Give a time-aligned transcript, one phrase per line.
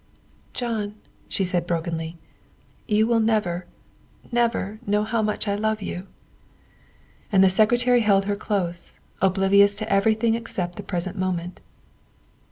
[0.55, 0.95] "John,"
[1.29, 2.17] she said brokenly,"
[2.87, 3.67] you will never,
[4.31, 6.07] never know how much I love you."
[7.31, 11.61] And the Secretary held her close, oblivious to every thing except the present moment.